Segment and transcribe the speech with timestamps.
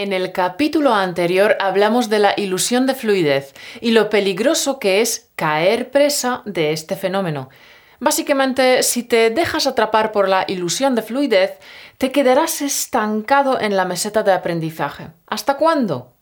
[0.00, 5.28] En el capítulo anterior hablamos de la ilusión de fluidez y lo peligroso que es
[5.34, 7.48] caer presa de este fenómeno.
[7.98, 11.58] Básicamente, si te dejas atrapar por la ilusión de fluidez,
[11.96, 15.08] te quedarás estancado en la meseta de aprendizaje.
[15.26, 16.12] ¿Hasta cuándo?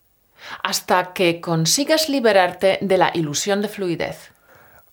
[0.63, 4.31] Hasta que consigas liberarte de la ilusión de fluidez.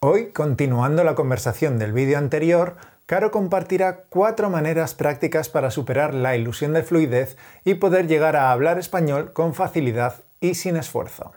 [0.00, 2.76] Hoy, continuando la conversación del vídeo anterior,
[3.06, 8.50] Caro compartirá cuatro maneras prácticas para superar la ilusión de fluidez y poder llegar a
[8.50, 11.32] hablar español con facilidad y sin esfuerzo.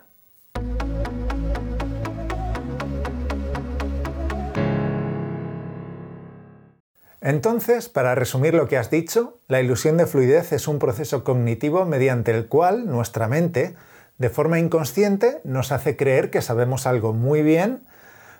[7.20, 11.84] Entonces, para resumir lo que has dicho, la ilusión de fluidez es un proceso cognitivo
[11.84, 13.74] mediante el cual nuestra mente,
[14.16, 17.80] de forma inconsciente, nos hace creer que sabemos algo muy bien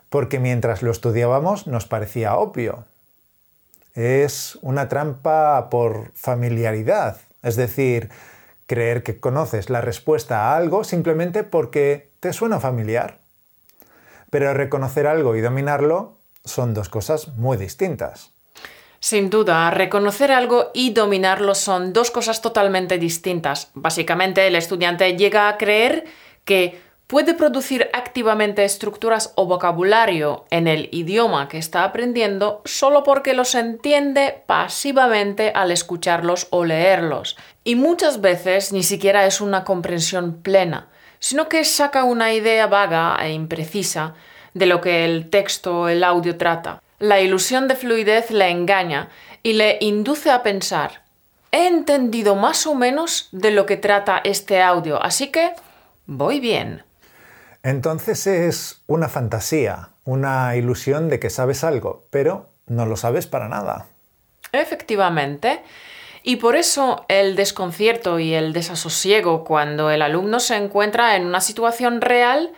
[0.09, 2.85] porque mientras lo estudiábamos nos parecía obvio,
[3.99, 8.11] es una trampa por familiaridad, es decir,
[8.67, 13.19] creer que conoces la respuesta a algo simplemente porque te suena familiar.
[14.31, 18.31] Pero reconocer algo y dominarlo son dos cosas muy distintas.
[19.01, 23.71] Sin duda, reconocer algo y dominarlo son dos cosas totalmente distintas.
[23.75, 26.05] Básicamente, el estudiante llega a creer
[26.45, 33.33] que puede producir activamente estructuras o vocabulario en el idioma que está aprendiendo solo porque
[33.33, 37.37] los entiende pasivamente al escucharlos o leerlos.
[37.65, 43.17] Y muchas veces ni siquiera es una comprensión plena, sino que saca una idea vaga
[43.23, 44.15] e imprecisa
[44.53, 46.83] de lo que el texto o el audio trata.
[46.99, 49.09] La ilusión de fluidez le engaña
[49.43, 51.03] y le induce a pensar,
[51.53, 55.53] he entendido más o menos de lo que trata este audio, así que
[56.05, 56.88] voy bien.
[57.69, 63.51] Entonces es una fantasía, una ilusión de que sabes algo, pero no lo sabes para
[63.51, 63.85] nada.
[64.53, 65.61] Efectivamente.
[66.23, 71.43] Y por eso el desconcierto y el desasosiego cuando el alumno se encuentra en una
[71.43, 72.53] situación real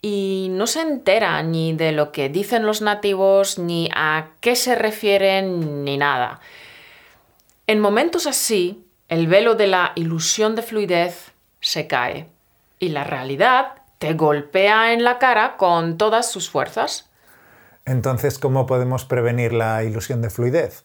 [0.00, 4.74] y no se entera ni de lo que dicen los nativos, ni a qué se
[4.74, 6.40] refieren, ni nada.
[7.66, 12.28] En momentos así, el velo de la ilusión de fluidez se cae
[12.78, 17.08] y la realidad te golpea en la cara con todas sus fuerzas.
[17.84, 20.84] Entonces, ¿cómo podemos prevenir la ilusión de fluidez?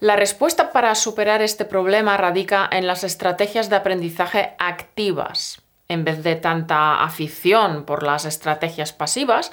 [0.00, 5.62] La respuesta para superar este problema radica en las estrategias de aprendizaje activas.
[5.86, 9.52] En vez de tanta afición por las estrategias pasivas,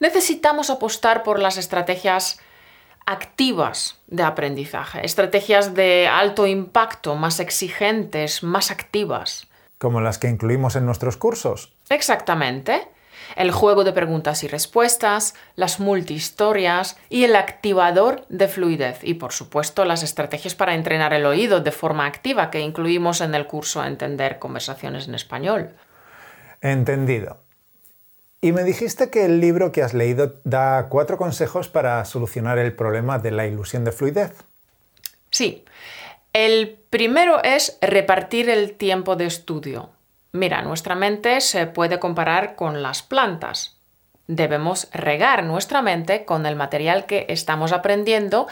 [0.00, 2.40] necesitamos apostar por las estrategias
[3.06, 9.45] activas de aprendizaje, estrategias de alto impacto, más exigentes, más activas.
[9.78, 11.74] ¿Como las que incluimos en nuestros cursos?
[11.90, 12.88] Exactamente.
[13.34, 19.00] El juego de preguntas y respuestas, las multihistorias y el activador de fluidez.
[19.02, 23.34] Y por supuesto las estrategias para entrenar el oído de forma activa que incluimos en
[23.34, 25.70] el curso Entender conversaciones en español.
[26.60, 27.38] Entendido.
[28.40, 32.74] Y me dijiste que el libro que has leído da cuatro consejos para solucionar el
[32.74, 34.44] problema de la ilusión de fluidez.
[35.30, 35.64] Sí.
[36.36, 39.88] El primero es repartir el tiempo de estudio.
[40.32, 43.78] Mira, nuestra mente se puede comparar con las plantas.
[44.26, 48.48] Debemos regar nuestra mente con el material que estamos aprendiendo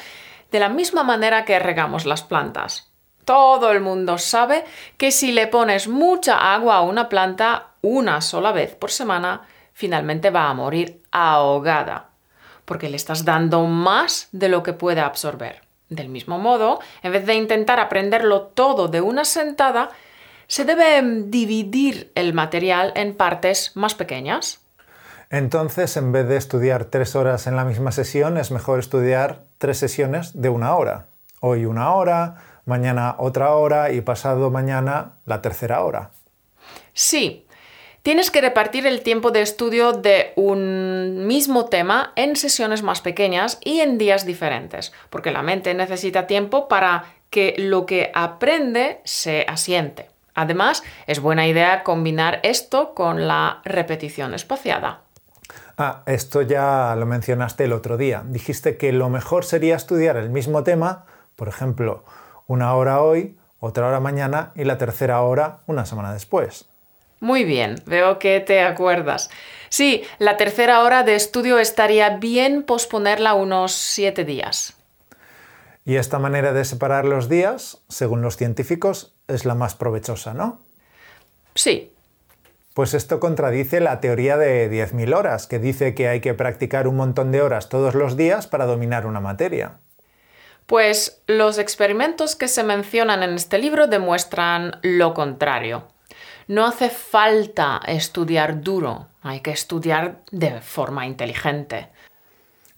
[0.50, 2.90] de la misma manera que regamos las plantas.
[3.26, 4.64] Todo el mundo sabe
[4.96, 9.42] que si le pones mucha agua a una planta una sola vez por semana,
[9.74, 12.08] finalmente va a morir ahogada,
[12.64, 15.63] porque le estás dando más de lo que puede absorber.
[15.94, 19.90] Del mismo modo, en vez de intentar aprenderlo todo de una sentada,
[20.46, 24.60] se debe dividir el material en partes más pequeñas.
[25.30, 29.78] Entonces, en vez de estudiar tres horas en la misma sesión, es mejor estudiar tres
[29.78, 31.06] sesiones de una hora.
[31.40, 36.10] Hoy una hora, mañana otra hora y pasado mañana la tercera hora.
[36.92, 37.43] Sí,
[38.04, 43.58] tienes que repartir el tiempo de estudio de un mismo tema en sesiones más pequeñas
[43.64, 49.46] y en días diferentes, porque la mente necesita tiempo para que lo que aprende se
[49.48, 50.10] asiente.
[50.34, 55.00] Además, es buena idea combinar esto con la repetición espaciada.
[55.78, 58.22] Ah, esto ya lo mencionaste el otro día.
[58.26, 61.06] Dijiste que lo mejor sería estudiar el mismo tema,
[61.36, 62.04] por ejemplo,
[62.46, 66.68] una hora hoy, otra hora mañana y la tercera hora una semana después.
[67.24, 69.30] Muy bien, veo que te acuerdas.
[69.70, 74.74] Sí, la tercera hora de estudio estaría bien posponerla unos siete días.
[75.86, 80.60] Y esta manera de separar los días, según los científicos, es la más provechosa, ¿no?
[81.54, 81.94] Sí.
[82.74, 86.96] Pues esto contradice la teoría de 10.000 horas, que dice que hay que practicar un
[86.96, 89.78] montón de horas todos los días para dominar una materia.
[90.66, 95.93] Pues los experimentos que se mencionan en este libro demuestran lo contrario.
[96.46, 101.88] No hace falta estudiar duro, hay que estudiar de forma inteligente.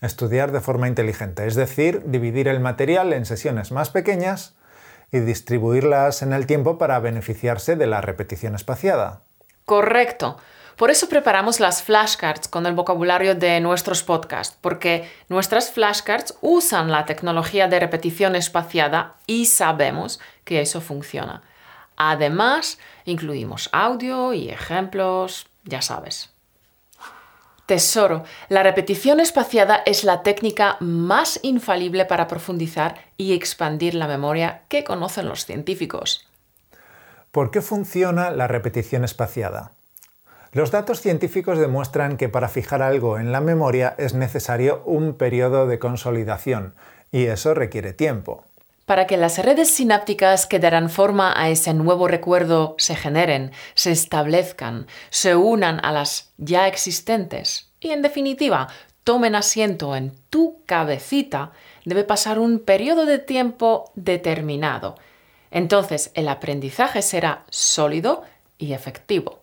[0.00, 4.54] Estudiar de forma inteligente, es decir, dividir el material en sesiones más pequeñas
[5.10, 9.22] y distribuirlas en el tiempo para beneficiarse de la repetición espaciada.
[9.64, 10.36] Correcto.
[10.76, 16.92] Por eso preparamos las flashcards con el vocabulario de nuestros podcasts, porque nuestras flashcards usan
[16.92, 21.42] la tecnología de repetición espaciada y sabemos que eso funciona.
[21.96, 26.31] Además, incluimos audio y ejemplos, ya sabes.
[27.66, 34.62] Tesoro, la repetición espaciada es la técnica más infalible para profundizar y expandir la memoria
[34.69, 36.28] que conocen los científicos.
[37.32, 39.72] ¿Por qué funciona la repetición espaciada?
[40.52, 45.66] Los datos científicos demuestran que para fijar algo en la memoria es necesario un periodo
[45.66, 46.75] de consolidación,
[47.10, 48.44] y eso requiere tiempo.
[48.86, 53.90] Para que las redes sinápticas que darán forma a ese nuevo recuerdo se generen, se
[53.90, 58.68] establezcan, se unan a las ya existentes y, en definitiva,
[59.02, 61.50] tomen asiento en tu cabecita,
[61.84, 64.94] debe pasar un periodo de tiempo determinado.
[65.50, 68.22] Entonces, el aprendizaje será sólido
[68.56, 69.40] y efectivo.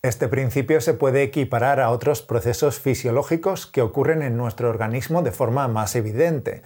[0.00, 5.32] Este principio se puede equiparar a otros procesos fisiológicos que ocurren en nuestro organismo de
[5.32, 6.62] forma más evidente.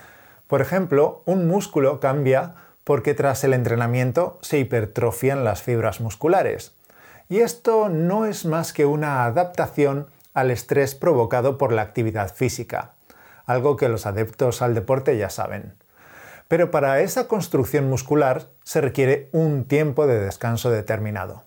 [0.54, 2.54] Por ejemplo, un músculo cambia
[2.84, 6.76] porque tras el entrenamiento se hipertrofian las fibras musculares.
[7.28, 12.92] Y esto no es más que una adaptación al estrés provocado por la actividad física,
[13.46, 15.74] algo que los adeptos al deporte ya saben.
[16.46, 21.42] Pero para esa construcción muscular se requiere un tiempo de descanso determinado.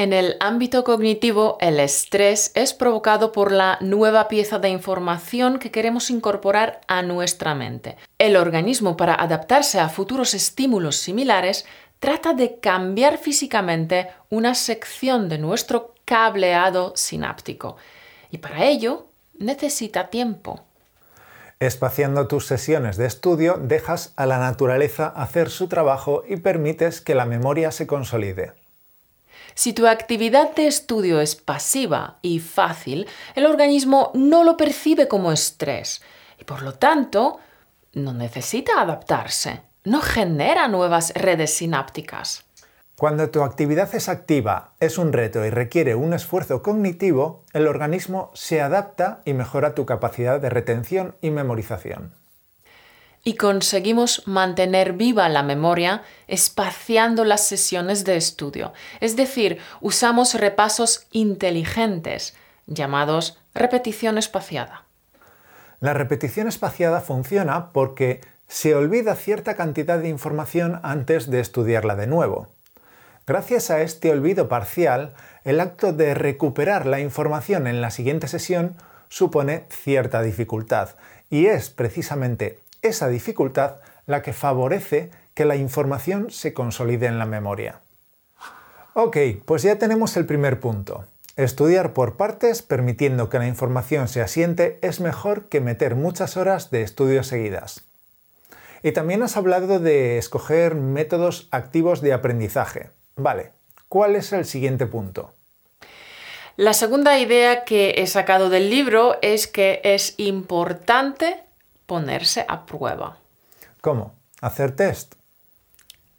[0.00, 5.70] En el ámbito cognitivo, el estrés es provocado por la nueva pieza de información que
[5.70, 7.98] queremos incorporar a nuestra mente.
[8.16, 11.66] El organismo, para adaptarse a futuros estímulos similares,
[11.98, 17.76] trata de cambiar físicamente una sección de nuestro cableado sináptico.
[18.30, 19.08] Y para ello
[19.38, 20.64] necesita tiempo.
[21.58, 27.14] Espaciando tus sesiones de estudio, dejas a la naturaleza hacer su trabajo y permites que
[27.14, 28.59] la memoria se consolide.
[29.54, 35.32] Si tu actividad de estudio es pasiva y fácil, el organismo no lo percibe como
[35.32, 36.02] estrés
[36.38, 37.38] y por lo tanto
[37.94, 42.44] no necesita adaptarse, no genera nuevas redes sinápticas.
[42.96, 48.30] Cuando tu actividad es activa, es un reto y requiere un esfuerzo cognitivo, el organismo
[48.34, 52.19] se adapta y mejora tu capacidad de retención y memorización
[53.24, 58.72] y conseguimos mantener viva la memoria espaciando las sesiones de estudio.
[59.00, 62.34] Es decir, usamos repasos inteligentes
[62.66, 64.84] llamados repetición espaciada.
[65.80, 72.06] La repetición espaciada funciona porque se olvida cierta cantidad de información antes de estudiarla de
[72.06, 72.48] nuevo.
[73.26, 75.14] Gracias a este olvido parcial,
[75.44, 78.76] el acto de recuperar la información en la siguiente sesión
[79.08, 80.90] supone cierta dificultad
[81.30, 87.26] y es precisamente esa dificultad la que favorece que la información se consolide en la
[87.26, 87.80] memoria.
[88.94, 91.04] Ok, pues ya tenemos el primer punto.
[91.36, 96.70] Estudiar por partes permitiendo que la información se asiente es mejor que meter muchas horas
[96.70, 97.84] de estudio seguidas.
[98.82, 102.90] Y también has hablado de escoger métodos activos de aprendizaje.
[103.16, 103.52] Vale,
[103.88, 105.32] ¿cuál es el siguiente punto?
[106.56, 111.42] La segunda idea que he sacado del libro es que es importante
[111.90, 113.16] ponerse a prueba.
[113.80, 114.14] ¿Cómo?
[114.40, 115.16] ¿Hacer test?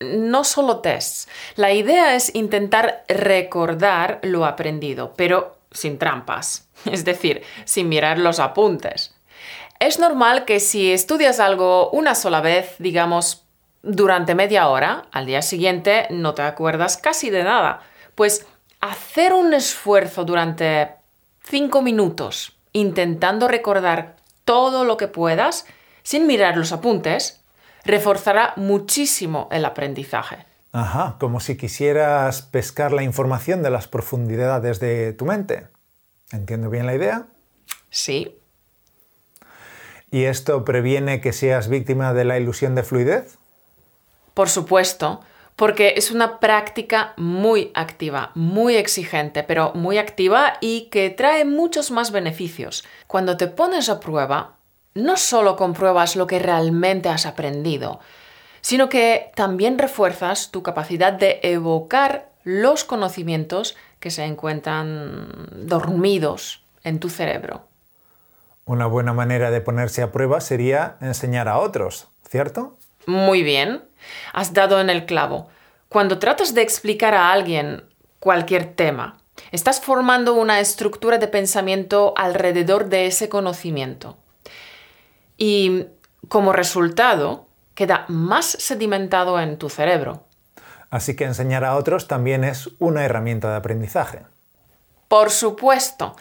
[0.01, 1.29] No solo tests.
[1.55, 8.41] La idea es intentar recordar lo aprendido, pero sin trampas, es decir, sin mirar los
[8.41, 9.15] apuntes.
[9.79, 13.45] Es normal que si estudias algo una sola vez, digamos,
[13.81, 17.79] durante media hora, al día siguiente no te acuerdas casi de nada.
[18.15, 18.45] Pues
[18.81, 20.95] hacer un esfuerzo durante
[21.45, 25.65] cinco minutos intentando recordar todo lo que puedas,
[26.03, 27.41] sin mirar los apuntes,
[27.85, 30.45] reforzará muchísimo el aprendizaje.
[30.71, 35.67] Ajá, como si quisieras pescar la información de las profundidades de tu mente.
[36.31, 37.25] ¿Entiendo bien la idea?
[37.89, 38.37] Sí.
[40.11, 43.37] ¿Y esto previene que seas víctima de la ilusión de fluidez?
[44.33, 45.21] Por supuesto,
[45.61, 51.91] porque es una práctica muy activa, muy exigente, pero muy activa y que trae muchos
[51.91, 52.83] más beneficios.
[53.05, 54.55] Cuando te pones a prueba,
[54.95, 57.99] no solo compruebas lo que realmente has aprendido,
[58.61, 66.99] sino que también refuerzas tu capacidad de evocar los conocimientos que se encuentran dormidos en
[66.99, 67.67] tu cerebro.
[68.65, 72.79] Una buena manera de ponerse a prueba sería enseñar a otros, ¿cierto?
[73.05, 73.83] Muy bien.
[74.33, 75.49] Has dado en el clavo.
[75.89, 77.83] Cuando tratas de explicar a alguien
[78.19, 79.17] cualquier tema,
[79.51, 84.17] estás formando una estructura de pensamiento alrededor de ese conocimiento.
[85.37, 85.87] Y
[86.27, 90.23] como resultado, queda más sedimentado en tu cerebro.
[90.89, 94.21] Así que enseñar a otros también es una herramienta de aprendizaje.
[95.07, 96.15] Por supuesto.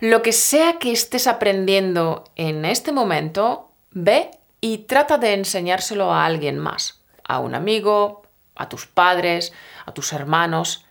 [0.00, 4.30] Lo que sea que estés aprendiendo en este momento, ve
[4.60, 8.22] y trata de enseñárselo a alguien más, a un amigo,
[8.56, 9.52] a tus padres,
[9.86, 10.84] a tus hermanos.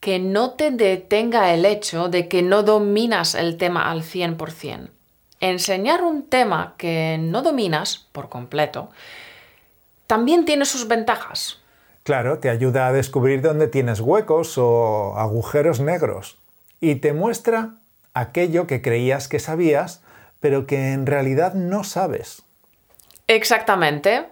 [0.00, 4.88] Que no te detenga el hecho de que no dominas el tema al 100%.
[5.40, 8.90] Enseñar un tema que no dominas por completo
[10.06, 11.58] también tiene sus ventajas.
[12.02, 16.36] Claro, te ayuda a descubrir dónde tienes huecos o agujeros negros
[16.80, 17.76] y te muestra
[18.12, 20.02] aquello que creías que sabías,
[20.40, 22.42] pero que en realidad no sabes.
[23.26, 24.26] Exactamente.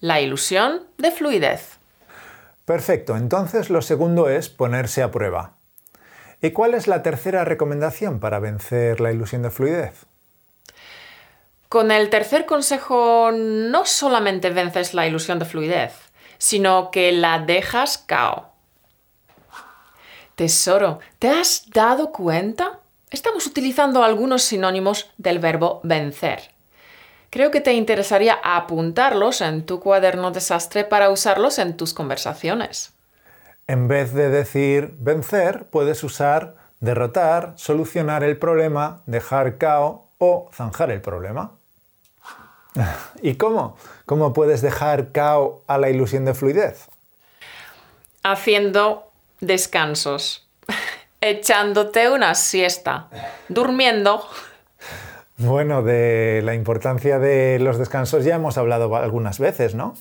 [0.00, 1.76] La ilusión de fluidez.
[2.64, 5.52] Perfecto, entonces lo segundo es ponerse a prueba.
[6.42, 10.04] ¿Y cuál es la tercera recomendación para vencer la ilusión de fluidez?
[11.68, 15.92] Con el tercer consejo no solamente vences la ilusión de fluidez,
[16.38, 18.52] sino que la dejas cao.
[20.34, 22.78] Tesoro, ¿te has dado cuenta?
[23.10, 26.55] Estamos utilizando algunos sinónimos del verbo vencer.
[27.30, 32.92] Creo que te interesaría apuntarlos en tu cuaderno desastre para usarlos en tus conversaciones.
[33.66, 40.90] En vez de decir vencer, puedes usar derrotar, solucionar el problema, dejar cao o zanjar
[40.90, 41.52] el problema.
[43.22, 43.76] ¿Y cómo?
[44.04, 46.88] ¿Cómo puedes dejar cao a la ilusión de fluidez?
[48.22, 50.46] Haciendo descansos,
[51.20, 53.08] echándote una siesta,
[53.48, 54.26] durmiendo.
[55.38, 59.94] Bueno, de la importancia de los descansos ya hemos hablado algunas veces, ¿no?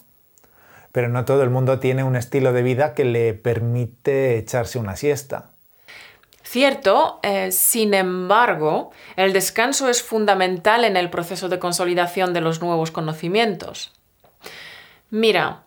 [0.91, 4.95] Pero no todo el mundo tiene un estilo de vida que le permite echarse una
[4.95, 5.51] siesta.
[6.43, 12.61] Cierto, eh, sin embargo, el descanso es fundamental en el proceso de consolidación de los
[12.61, 13.91] nuevos conocimientos.
[15.09, 15.65] Mira,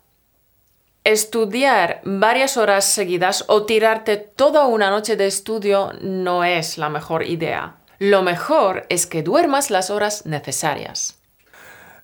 [1.08, 7.24] Estudiar varias horas seguidas o tirarte toda una noche de estudio no es la mejor
[7.24, 7.76] idea.
[7.98, 11.18] Lo mejor es que duermas las horas necesarias.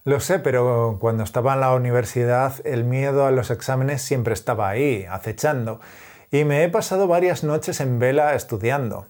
[0.04, 4.68] Lo sé, pero cuando estaba en la universidad el miedo a los exámenes siempre estaba
[4.68, 5.80] ahí, acechando,
[6.30, 9.06] y me he pasado varias noches en vela estudiando.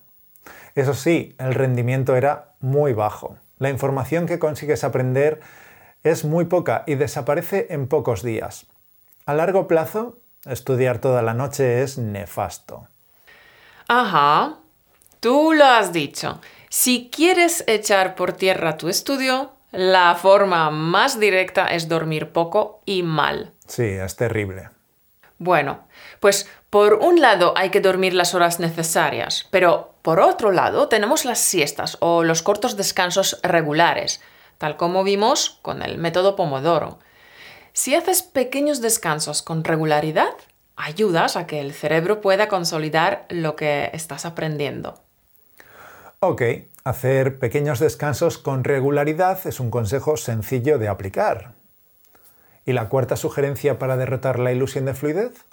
[0.74, 3.38] Eso sí, el rendimiento era muy bajo.
[3.58, 5.40] La información que consigues aprender
[6.02, 8.66] es muy poca y desaparece en pocos días.
[9.26, 12.86] A largo plazo, estudiar toda la noche es nefasto.
[13.88, 14.56] Ajá,
[15.20, 16.40] tú lo has dicho.
[16.76, 23.04] Si quieres echar por tierra tu estudio, la forma más directa es dormir poco y
[23.04, 23.52] mal.
[23.68, 24.70] Sí, es terrible.
[25.38, 25.86] Bueno,
[26.18, 31.24] pues por un lado hay que dormir las horas necesarias, pero por otro lado tenemos
[31.24, 34.20] las siestas o los cortos descansos regulares,
[34.58, 36.98] tal como vimos con el método Pomodoro.
[37.72, 40.34] Si haces pequeños descansos con regularidad,
[40.74, 45.03] ayudas a que el cerebro pueda consolidar lo que estás aprendiendo.
[46.20, 46.42] Ok,
[46.84, 51.52] hacer pequeños descansos con regularidad es un consejo sencillo de aplicar.
[52.64, 55.44] ¿Y la cuarta sugerencia para derrotar la ilusión de fluidez?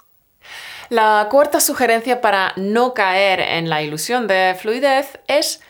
[0.88, 5.60] La cuarta sugerencia para no caer en la ilusión de fluidez es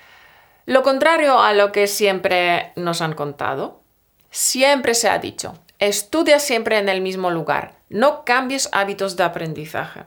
[0.67, 3.81] lo contrario a lo que siempre nos han contado.
[4.31, 7.75] Siempre se ha dicho, Estudia siempre en el mismo lugar.
[7.89, 10.05] No cambies hábitos de aprendizaje.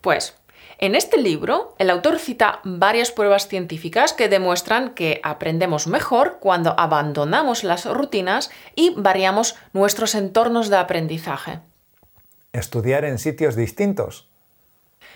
[0.00, 0.36] Pues,
[0.80, 6.74] en este libro, el autor cita varias pruebas científicas que demuestran que aprendemos mejor cuando
[6.78, 11.60] abandonamos las rutinas y variamos nuestros entornos de aprendizaje.
[12.54, 14.26] ¿Estudiar en sitios distintos?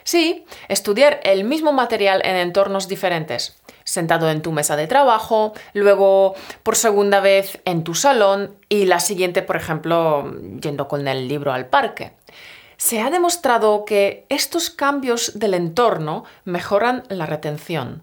[0.03, 6.35] Sí, estudiar el mismo material en entornos diferentes sentado en tu mesa de trabajo, luego
[6.63, 11.53] por segunda vez en tu salón y la siguiente, por ejemplo, yendo con el libro
[11.53, 12.13] al parque.
[12.77, 18.03] Se ha demostrado que estos cambios del entorno mejoran la retención.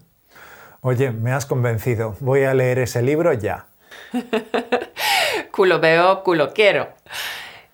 [0.80, 2.16] Oye, me has convencido.
[2.20, 3.66] Voy a leer ese libro ya.
[5.52, 6.88] culo veo, culo quiero.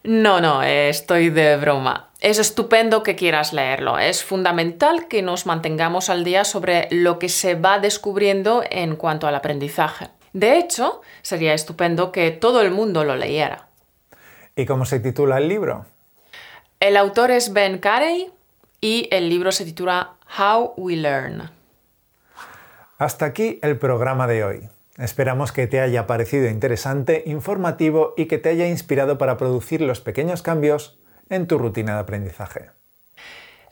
[0.04, 2.08] No, no, estoy de broma.
[2.20, 3.98] Es estupendo que quieras leerlo.
[3.98, 9.26] Es fundamental que nos mantengamos al día sobre lo que se va descubriendo en cuanto
[9.26, 10.08] al aprendizaje.
[10.32, 13.68] De hecho, sería estupendo que todo el mundo lo leyera.
[14.56, 15.86] ¿Y cómo se titula el libro?
[16.80, 18.30] El autor es Ben Carey
[18.80, 21.50] y el libro se titula How We Learn.
[22.99, 24.68] Hasta aquí el programa de hoy.
[24.97, 30.00] Esperamos que te haya parecido interesante, informativo y que te haya inspirado para producir los
[30.00, 30.97] pequeños cambios
[31.30, 32.70] en tu rutina de aprendizaje.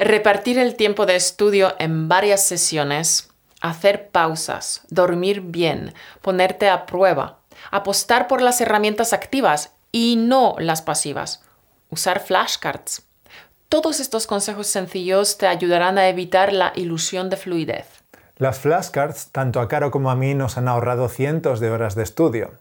[0.00, 7.38] Repartir el tiempo de estudio en varias sesiones, hacer pausas, dormir bien, ponerte a prueba,
[7.70, 11.45] apostar por las herramientas activas y no las pasivas,
[11.90, 13.02] usar flashcards.
[13.68, 17.86] Todos estos consejos sencillos te ayudarán a evitar la ilusión de fluidez.
[18.38, 22.02] Las flashcards, tanto a Caro como a mí, nos han ahorrado cientos de horas de
[22.02, 22.52] estudio.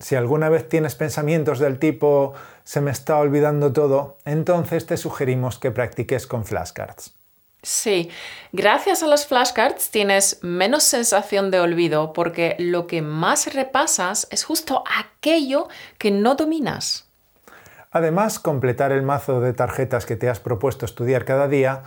[0.00, 2.34] Si alguna vez tienes pensamientos del tipo
[2.64, 7.14] se me está olvidando todo, entonces te sugerimos que practiques con flashcards.
[7.62, 8.10] Sí,
[8.52, 14.44] gracias a las flashcards tienes menos sensación de olvido porque lo que más repasas es
[14.44, 15.68] justo aquello
[15.98, 17.09] que no dominas.
[17.90, 21.82] Además, completar el mazo de tarjetas que te has propuesto estudiar cada día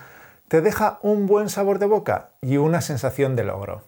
[0.49, 3.83] te deja un buen sabor de boca y una sensación de logro.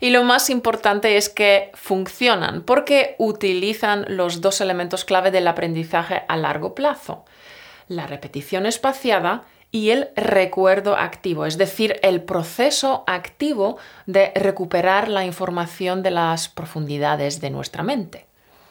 [0.00, 6.22] Y lo más importante es que funcionan porque utilizan los dos elementos clave del aprendizaje
[6.28, 7.24] a largo plazo,
[7.88, 15.24] la repetición espaciada y el recuerdo activo, es decir, el proceso activo de recuperar la
[15.24, 18.25] información de las profundidades de nuestra mente.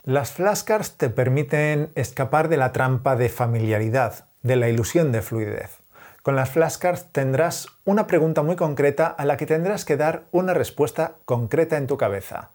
[0.05, 5.79] Las flashcards te permiten escapar de la trampa de familiaridad, de la ilusión de fluidez.
[6.21, 10.53] Con las flashcards tendrás una pregunta muy concreta a la que tendrás que dar una
[10.53, 12.51] respuesta concreta en tu cabeza.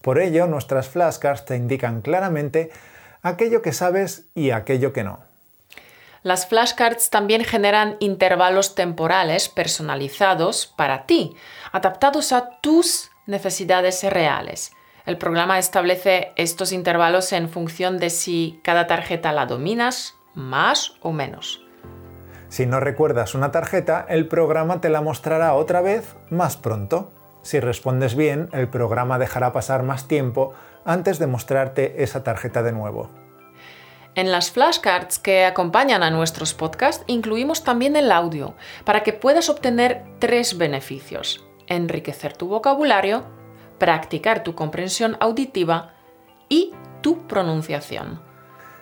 [0.00, 2.70] Por ello, nuestras flashcards te indican claramente
[3.20, 5.18] aquello que sabes y aquello que no.
[6.22, 11.36] Las flashcards también generan intervalos temporales personalizados para ti,
[11.70, 14.72] adaptados a tus necesidades reales.
[15.06, 21.12] El programa establece estos intervalos en función de si cada tarjeta la dominas más o
[21.12, 21.62] menos.
[22.48, 27.12] Si no recuerdas una tarjeta, el programa te la mostrará otra vez más pronto.
[27.42, 30.54] Si respondes bien, el programa dejará pasar más tiempo
[30.86, 33.10] antes de mostrarte esa tarjeta de nuevo.
[34.14, 39.50] En las flashcards que acompañan a nuestros podcasts incluimos también el audio para que puedas
[39.50, 41.44] obtener tres beneficios.
[41.66, 43.24] Enriquecer tu vocabulario,
[43.78, 45.92] practicar tu comprensión auditiva
[46.48, 48.20] y tu pronunciación.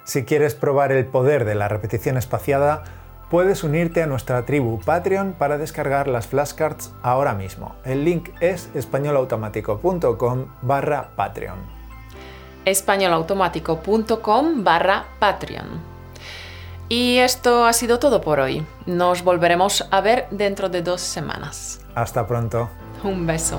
[0.04, 2.82] Si quieres probar el poder de la repetición espaciada,
[3.30, 7.74] puedes unirte a nuestra tribu Patreon para descargar las flashcards ahora mismo.
[7.84, 11.58] El link es españolautomático.com barra Patreon.
[12.64, 15.92] españolautomático.com barra Patreon.
[16.88, 18.66] Y esto ha sido todo por hoy.
[18.84, 21.80] Nos volveremos a ver dentro de dos semanas.
[21.94, 22.68] Hasta pronto.
[23.02, 23.58] Un beso.